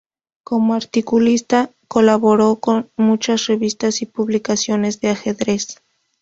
[0.43, 5.79] Como articulista, colaboró en muchas revistas y publicaciones de ajedrez.